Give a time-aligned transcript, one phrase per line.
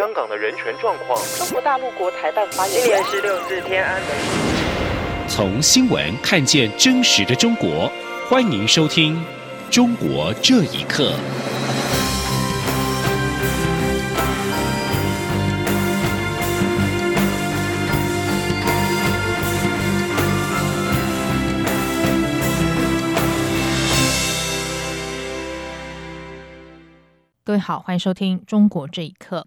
[0.00, 1.22] 香港的人权状况。
[1.36, 4.10] 中国大陆国台办发言今年十六次天安门。
[5.28, 7.92] 从新闻看见真实的中国，
[8.26, 9.14] 欢迎收听
[9.70, 11.12] 《中国这一刻》。
[27.44, 29.46] 各位好，欢迎收听《中国这一刻》。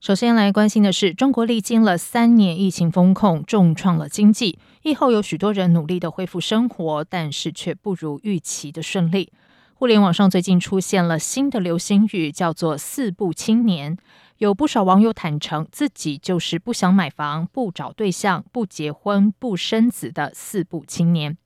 [0.00, 4.56] 首先来关心的是，中国历经了三年疫情封控，重创了经济。
[4.82, 9.32] 疫后有许多人努力的恢复生活，但是却不如预期的顺利。
[9.74, 13.96] 互联网上最近出现了新的流行语，叫做“四不青年”。
[14.38, 21.36] 有不少网友坦诚，自己就是不想买房、不找对象、不结婚、不生子的“四不青年”。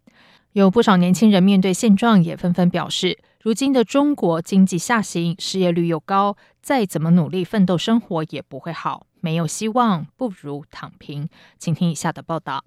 [0.53, 3.19] 有不少年轻人面对现状，也纷纷表示。
[3.43, 11.29] 如今的中国经济下行，失业率又高，再怎么努力奋斗，生活也不会好，没有希望，不如躺平。
[11.59, 12.63] 请听以下的报道：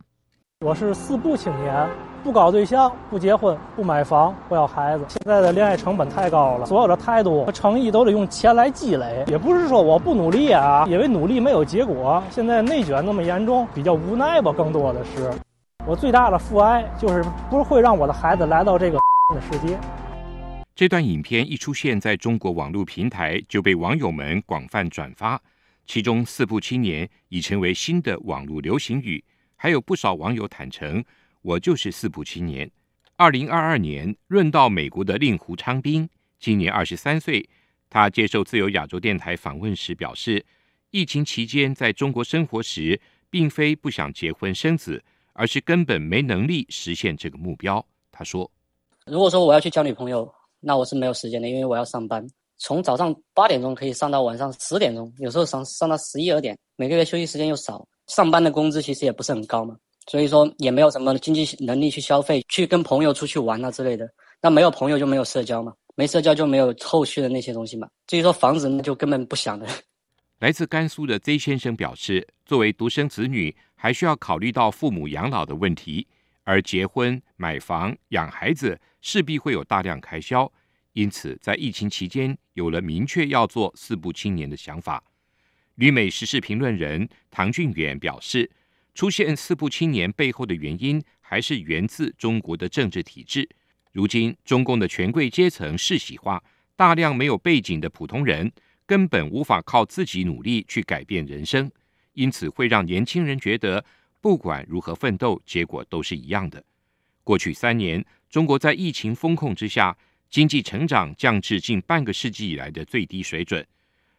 [0.59, 1.87] 我是四不青年，
[2.25, 5.05] 不搞对象，不结婚，不买房，不要孩子。
[5.07, 9.23] 现在的恋爱成本太高了，所有的态度和诚意都得用钱来积累。
[9.29, 12.21] 也不是说我不努力啊，因为努力没有结果。
[12.29, 14.51] 现在内卷那么严重，比较无奈吧。
[14.51, 15.31] 更多的是，
[15.87, 18.99] 我最大的父爱就是不会让我的孩子来到这个
[19.33, 19.79] 的世界。
[20.75, 25.41] 这段影片一出现在中国网络平台，就被网友们广泛转发。
[25.85, 29.23] 其中“四不青年”已成为新的网络流行语，
[29.55, 31.01] 还有不少网友坦诚
[31.41, 32.69] ：“我就是四不青年。”
[33.15, 36.09] 二零二二年，润到美国的令狐昌兵，
[36.39, 37.47] 今年二十三岁。
[37.89, 40.45] 他接受自由亚洲电台访问时表示，
[40.91, 47.85] 疫情期间在中国生活时，并非不想结婚生子，而是根本没能力实现这个目标。
[48.11, 48.51] 他说
[49.07, 50.29] ：“如果说我要去交女朋友。”
[50.65, 52.25] 那我是没有时间的，因为我要上班，
[52.57, 59.75] 从早上八点钟可以上到晚上十点钟，有时候上上到十一二点，每个月休息时间又少，上班的工资其实也不是很高嘛，
[60.07, 64.09] 所以说也没有什么经济能力去消费，去跟朋友出去玩啊之类的。
[64.41, 67.87] 那没有朋友就没有社交嘛，没社交就没有后续的那些东西嘛。
[68.07, 69.67] 至于说房子，那就根本不想的。
[70.39, 76.07] 来自甘肃的 Z 先生表示，作为独生子女，还需要考虑到父母养老的问题。
[76.47, 80.51] 而结婚、买房、养孩子势必会有大量开销，
[80.93, 85.03] 因此在疫情期间有了明确要做“四不青年”的想法。
[85.75, 88.49] 旅美时事评论人唐俊远表示，
[88.95, 93.47] 出现“四不青年”背后的原因，还是源自中国的政治体制。
[93.91, 96.43] 如今，中共的权贵阶层世袭化，
[96.75, 98.51] 大量没有背景的普通人
[98.87, 101.71] 根本无法靠自己努力去改变人生，
[102.13, 103.85] 因此会让年轻人觉得。
[104.19, 106.63] 不管如何奋斗，结果都是一样的。
[107.23, 108.03] 过去三年，
[108.35, 109.97] 中国在疫情封控之下，
[110.29, 113.65] 经济成长降至近半个世纪以来的最低水准，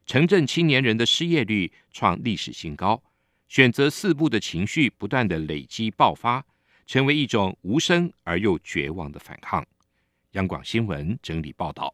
[0.06, 3.02] 城镇青年人的失业率创历史新高，
[3.46, 6.42] 选择四步的情绪不断的累积爆发，
[6.86, 9.62] 成为一种无声而又绝望的反抗。
[10.30, 11.92] 央广新闻整理报道。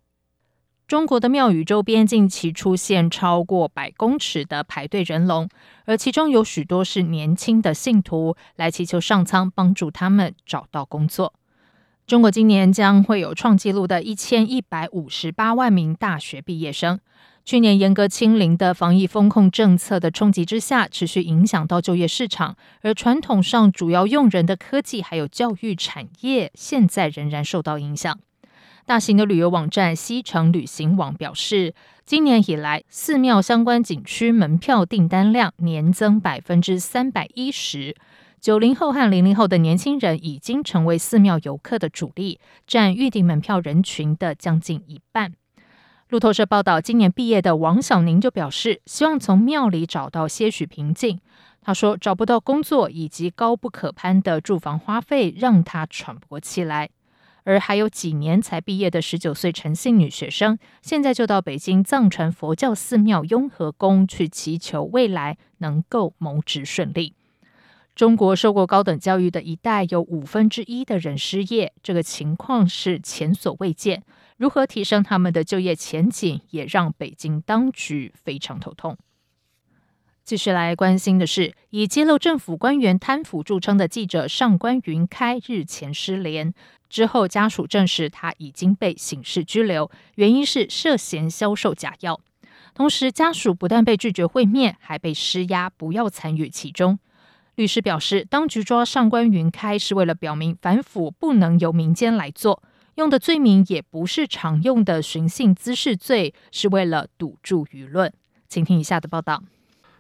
[0.87, 5.49] 中国的庙宇周边近期出现超过百公尺的排队人龙，
[5.87, 11.35] 而其中有许多是年轻的信徒来祈求上苍帮助他们找到工作。
[12.07, 16.99] 中国今年将会有创纪录的一千一百五十八万名大学毕业生。
[17.45, 28.19] 去年严格清零的防疫风控政策的冲击之下，持续影响到就业市场，而传统上主要用人的科技还有教育产业，现在仍然受到影响。
[28.85, 31.75] 大型的旅游网站西城旅行网表示，
[32.05, 37.97] 今年以来，寺庙相关景区门票订单量年增百分之三百一十。
[38.43, 45.33] 九零后和零零后的年轻人已经成为寺庙游客的主力，占预订门票人群的将近一半。
[46.09, 51.21] 路透社报道，今年毕业的王小宁就表示，希望从庙里找到些许平静。
[51.61, 56.91] 他说，找不到工作以及高不可攀的住房花费，让他喘不过气来。
[57.45, 67.15] 而还有几年才毕业的十九岁陈姓女学生，现在就到北京藏传佛教寺庙雍和宫去祈求未来能够谋职顺利。
[68.03, 74.03] 中国受过高等教育的一代有五分之一的人失业，这个情况是前所未见。
[74.37, 78.99] 如何提升他们的就业前景，也让北京当局非常头痛。
[80.25, 86.53] 继续来关心的是，以揭露政府官员贪腐著称的记者上官云开日前失联。
[86.89, 92.19] 之后，家属证实他已经被刑事拘留，原因是涉嫌销售假药。
[92.75, 96.99] 同时，家属不但被拒绝会面，还被施压不要参与其中。
[97.57, 102.63] 律师表示，当局抓上官云开是为了表明反腐不能由民间来做，
[102.95, 108.11] 用的罪名也不是常用的寻衅滋事罪，是为了堵住舆论。
[108.49, 109.43] 请听以下的报道：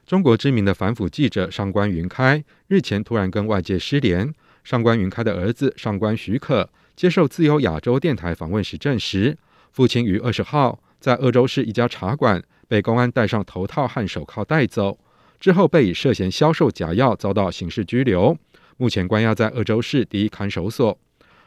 [0.07, 4.33] 中国知名的反腐记者上官云开日前突然跟外界失联。
[4.65, 9.37] 上官云开的儿子上官许可接受自由亚洲电台访问时证实，
[9.73, 14.99] 父亲于二十号在鄂州市一家茶馆被公安戴上头套和手铐带走，
[15.43, 18.39] 之后被以涉嫌销售假药遭到刑事拘留，
[18.77, 20.97] 目前关押在鄂州市第一看守所。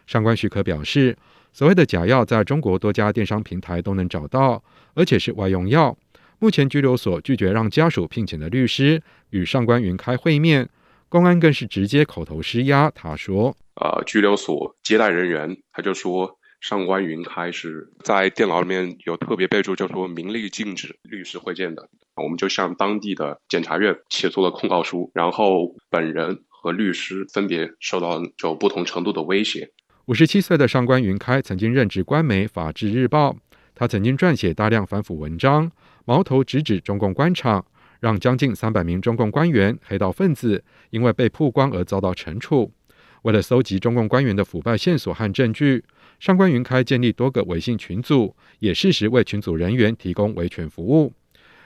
[0.06, 1.18] 上官许可表示，
[1.54, 4.62] 所谓的假药在中国多家电商平台都能找到，
[4.96, 5.98] 而且是外用药。
[6.40, 10.68] 目前拘留所拒绝让家属聘请的律师与上官云开会面。
[11.08, 12.92] 公安更是直接口头施压。
[12.94, 21.88] 他说：“呃，拘留所接待人员他就说，上官云开是在电脑里面有特别备注，就说明令禁止律师会见的。
[22.16, 29.70] 我们就向当地的检察院写作了控告书，然后本人和律师分别受到就不同程度的威胁。”
[30.06, 33.32] 五十七岁的上官云开曾经任职官媒《法制日报》，
[33.74, 35.72] 他曾经撰写大量反腐文章，
[36.06, 37.66] 矛头直指中共官场。
[38.02, 42.72] 让将近三百名中共官员、黑道分子因为被曝光而遭到惩处。
[43.26, 45.84] 为了搜集中共官员的腐败线索和证据，
[46.20, 51.12] 上官云开建立多个微信群组，也适时为群组人员提供维权服务。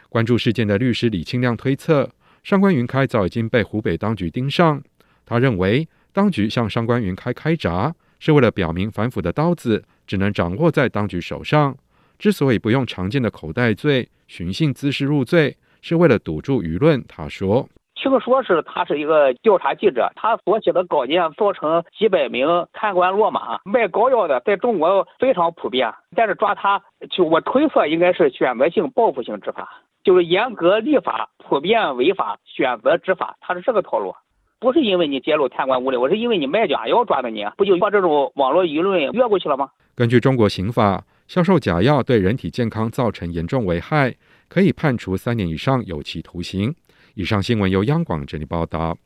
[0.07, 2.09] 关注事件的律师李清亮推测，
[2.43, 4.81] 上官云开早已经被湖北当局盯上。
[5.25, 11.77] 他认为，当局向上官云开开闸，是为了表明反腐的刀子只能掌握在当局手上。
[12.17, 15.57] 之所以不用常见的口袋罪、寻衅滋事入罪。
[15.81, 17.69] 是为了堵住舆论，他说
[18.01, 25.93] ：“听说是他是一个调查记者，他所写的稿件造成几百名贪官落马，卖膏药的在中国非常普遍。
[26.15, 29.67] 但是抓他，就我推测应该是选择性报复性执法，
[30.01, 34.15] 就是严格立法，普遍违法，选择执法，他是这个套路。
[34.61, 44.15] 不是因为你揭露贪官污吏，我是因为你卖假药抓的你，不就把这种网络舆论越过去了吗？”根据中国刑法，销售假药对人体健康造成严重危害。
[44.47, 46.73] 可以判处三年以上有期徒刑。
[47.19, 48.97] 以上新闻由央广这里报道。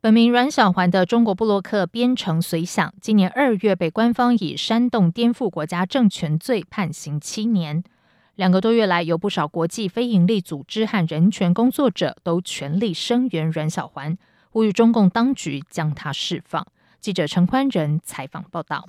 [0.00, 7.84] 本名阮小环的中国布洛克边城随想，今年二月被官方以煽动颠覆国家政权罪判刑七年。
[8.34, 14.18] 两个多月来，有不少国际非营利组织和人权工作者都全力声援阮小环，
[14.50, 16.66] 呼吁中共当局将他释放。
[16.98, 18.88] 记者陈宽仁采访报道。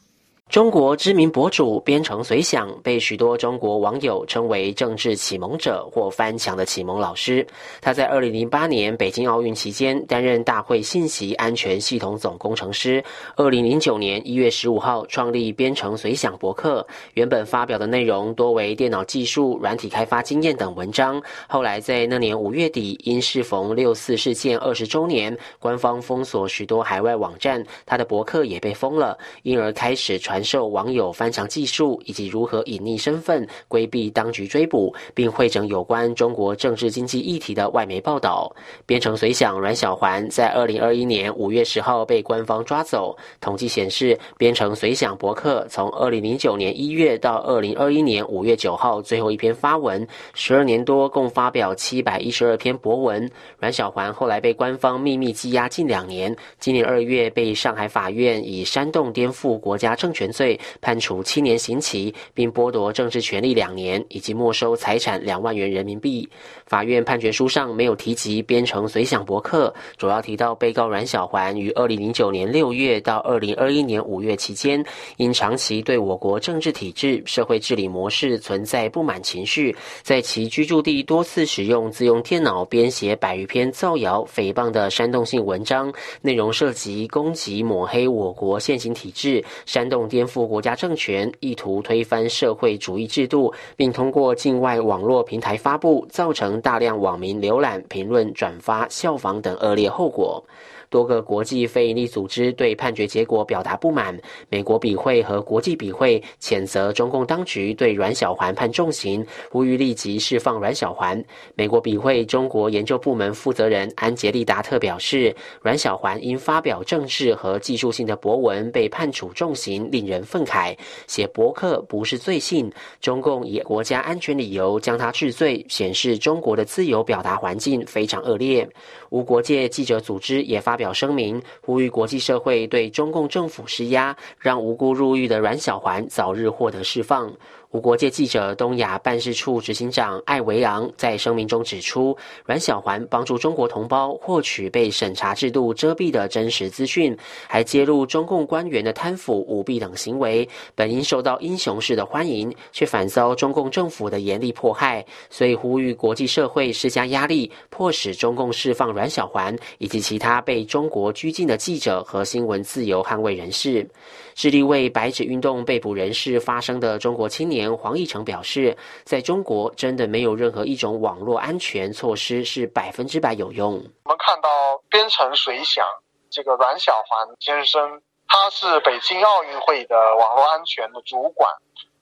[0.49, 7.45] 中国知名博主边城随想被许多中国网友称为政治启蒙者或翻墙的启蒙老师。
[7.81, 13.03] 他在二零零八年北京奥运期间担任大会信息安全系统总工程师。
[13.35, 21.21] 二零零九年一月十五号创立编程随想博客，原本发表的内容多为电脑技术、软体开发经验等文章。
[21.49, 30.36] 后来在那年五月底，因适逢六四事件二十周年，官方封锁许多海外网站，他的博客也被封了，因而开始传。
[30.37, 38.55] 传授网友翻墙技术，以及如何隐匿身份、规避当局追捕，并会整有关中国政治经济议题的外媒报道。
[38.85, 43.17] 编程随想阮小环在二零二一年五月十号被官方抓走。
[43.41, 53.27] 统计显示，编程随想博客从二零零九年一月到二零二一年五月九号最后一篇发文，十二年多共发表七百一十二篇博文。
[53.57, 60.26] 阮小环后来被官方秘密羁押近两年，今年二月被上海法院以煽动颠覆国家政权。
[60.31, 66.27] 罪判处七年刑期，并剥夺政治权利两年，以及没收财产两万元人民币。
[66.65, 74.83] 法院判决书上没有提及编程随想博客，主要提到被告阮小环于二零零九年六月到二零二一年五月期间，
[75.17, 89.97] 因长期对我国政治体制、社会治理模式存在不满情绪，在其居住地多次使用自用电脑编写百余篇造谣诽谤的煽动性文章，内容涉及攻击抹黑我国现行体制，煽动。
[90.17, 100.43] 颠覆国家政权，意图推翻社会主义制度，并通过境外网络平台发布，造成大量网民浏览、评论、转发、效仿等恶劣后果。
[100.89, 104.17] 多个国际非营利组织对判决结果表达不满，
[104.49, 111.23] 美国笔会和国际笔会谴责中共当局对阮小环判重刑，呼吁立即释放阮小环。
[111.55, 120.75] 美国笔会中国研究部门负责人安杰利达特表示，阮小环因发表政治和技术性的博文被判处重刑，令人愤慨。
[121.07, 128.67] 写博客不是罪行，中共以国家安全理由将他治罪，显示中国的自由表达环境非常恶劣。
[129.09, 130.77] 无国界记者组织也发。
[130.77, 137.33] 表声明，呼吁国际社会对中共政府施压，让无辜入狱的阮小环早日获得释放。
[137.79, 142.15] 国界记者东亚办事处执行长艾维昂在声明中指出，
[142.45, 147.17] 阮小环帮助中国同胞获取被审查制度遮蔽的真实资讯，
[147.47, 163.87] 还揭露中共官员的贪腐舞弊等行为，本应受到英雄式的欢迎，却反遭中共政府的严厉迫害，所以呼吁国际社会施加压力，迫使中共释放阮小环以及其他被中国拘禁的记者和新闻自由捍卫人士。
[164.35, 173.73] 致力为白纸运动被捕人士发声的中国青年黄义成表示，在中国真的没有任何一种网络安全措施是百分之百有用。
[174.05, 174.49] 我们看到
[174.89, 175.85] 边城水响
[176.29, 181.51] 这个阮小环先生，他是北京奥运会的网络安全的主管。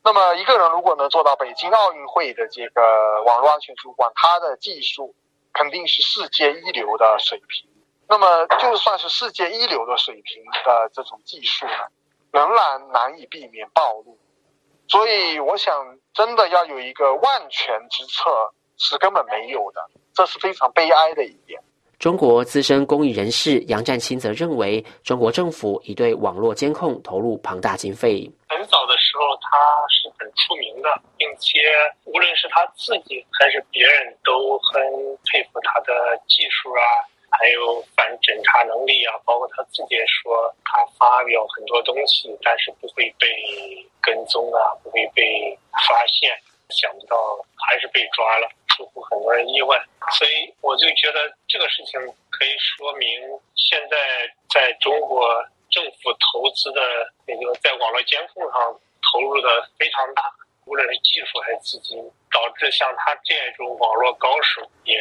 [0.03, 5.15] 那么一个人如果能做到北京奥运会的这个网络安全主管，他的技术
[5.53, 7.67] 肯定是世界一流的水平。
[8.07, 11.72] 那么就算是世界一流的水平的这种技术呢？
[12.31, 14.17] 仍然难以避免暴露，
[14.88, 15.74] 所以我想，
[16.13, 18.30] 真的要有一个万全之策
[18.77, 19.82] 是根本没有的，
[20.13, 21.60] 这是非常悲哀的一点。
[21.98, 28.30] 中国资深公益人士杨占清则认为，中国政府已对网络监控投入庞大经费。
[28.50, 29.58] 很早的时候，他
[29.89, 31.60] 是很出名的，并且
[32.04, 34.84] 无论是他自己还是别人都很
[35.32, 35.94] 佩服他的
[36.27, 36.84] 技术啊。
[37.38, 43.27] 还有反侦查能力啊，包括他自己也说，他发表很多东西，但是不会被
[44.01, 46.32] 跟踪啊，不会被发现。
[46.70, 47.15] 想不到
[47.56, 49.77] 还是被抓了，出乎很多人意外。
[50.18, 52.00] 所以我就觉得这个事情
[52.32, 53.08] 可以说明，
[53.56, 53.98] 现在
[54.51, 55.30] 在中国
[55.70, 56.82] 政府投资的
[57.27, 58.80] 那个在网络监控上
[59.13, 60.24] 投入的非常大。
[60.65, 61.98] 无论是技术还是资金，
[62.31, 64.98] 导致像他这种网络高手也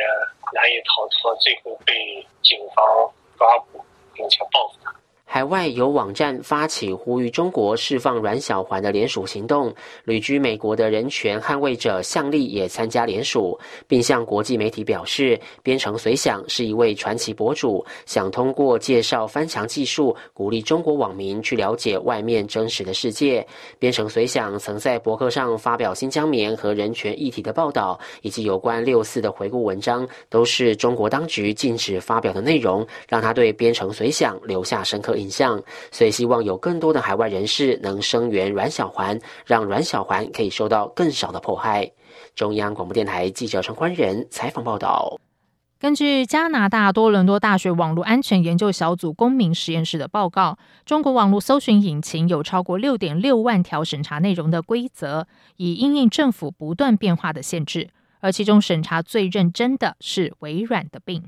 [0.53, 4.95] 难以逃脱，最后被警方抓捕，并且报复他。
[5.27, 23.45] 海外有网站发起呼吁中国释放阮小环的联署行动，旅居美国的人权捍卫者向丽也参加联署，并向国际媒体表示，编程随想是一位传奇博主，想通过介绍翻墙技术，鼓励中国网民去了解外面真实的世界。
[23.79, 41.91] 编程随想曾在博客上发表新疆棉和人权议题的报道，以及有关六四的回顾文章，都是中国当局禁止发表的内容，让他对编程随想留下深刻影像，所以希望有更多的海外人士能声援阮小环，让阮小环可以受到更少的迫害。
[42.35, 45.19] 中央广播电台记者陈欢仁采访报道。
[45.81, 50.57] 根据加拿大多伦多大学网络安全研究小组公民实验室的报告，
[50.87, 57.91] 中国网络搜寻引擎有超过六点六万条审查内容的规则，以应应政府不断变化的限制，
[58.21, 61.25] 而其中审查最认真的是微软的病。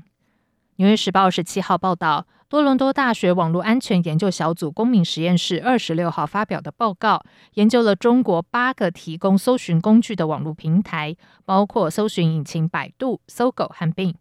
[0.79, 2.27] 纽约时报十七号报道。
[2.49, 7.21] 多伦多大学网络安全研究小组公民实验室二十六号发表的报告，
[7.55, 14.13] 研究了中国八个提供搜寻工具的网络平台，包括搜寻引擎百度、搜狗和 Bing，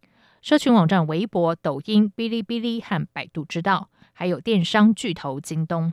[0.42, 5.92] 社群网站微博、抖音、哔哩哔哩和百度知道，还有电商巨头京东。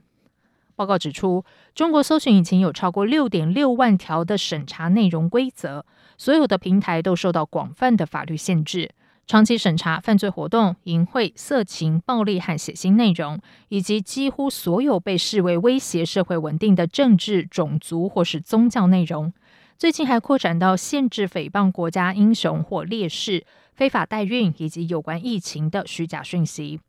[0.76, 5.86] 报告指出，中国搜寻引擎有超过六点六万条的审查内容规则，
[6.18, 8.90] 所有的平台都受到广泛的法律限制。
[9.26, 13.40] 长期审查犯罪活动、淫秽、色情、暴力和血腥内容，
[13.70, 19.34] 以及几乎所有被视为威胁社会稳定的政治、种族或是宗教内容。
[19.78, 26.80] 最近还扩展到限制诽谤国家英雄或烈士、非法代孕以及有关疫情的虚假讯息。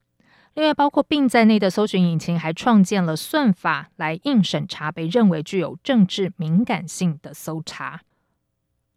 [0.54, 8.02] 另外，包括并在内的搜寻引擎还创建了算法来硬审查被认为具有政治敏感性的搜查。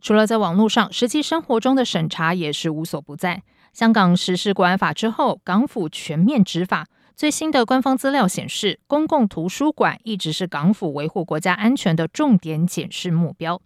[0.02, 3.44] 除了在网络上，实际生活中的审查也是无所不在。
[3.74, 6.88] 香港实施国安法之后，港府全面执法。
[7.16, 13.60] 最新的官方资料显示，公共图书馆一直是港府维护国家安全的重点检视目标。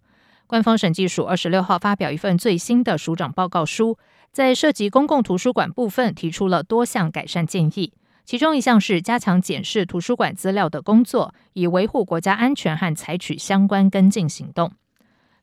[0.46, 3.98] 官方审计署二十六号发表一份最新的署长报告书，
[4.32, 7.92] 在涉及公共图书馆部分提出了多项改善建议，
[8.24, 14.72] 其中一项是加强检视图书馆资料的工作，以维护国家安全和采取相关跟进行动。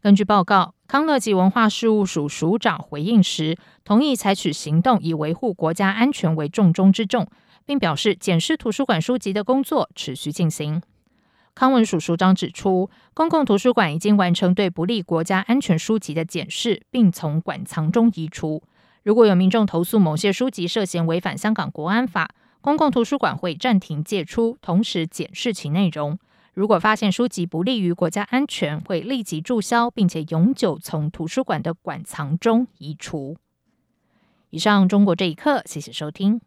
[0.01, 3.55] 根据报告，康乐及文化事务署署长回应时，
[3.85, 7.27] 同意采取行动以维护国家安全为重中之重，
[7.63, 10.81] 并表示检视图书馆书籍的工作持续进行。
[11.53, 18.63] 康文署署长指出，公共图书馆已经完成对不利国家安全书籍的检视，并从馆藏中移除。
[19.03, 22.31] 如果有民众投诉某些书籍涉嫌违反香港国安法，
[22.61, 26.17] 公共图书馆会暂停借出，同时检视其内容。
[26.59, 33.37] 如果发现书籍不利于国家安全，会立即注销，并且永久从图书馆的馆藏中移除。
[34.49, 36.41] 以上，中国这一刻，谢谢收听。